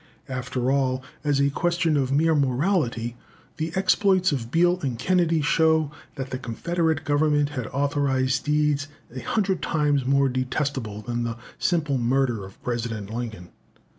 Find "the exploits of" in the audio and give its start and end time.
3.57-4.49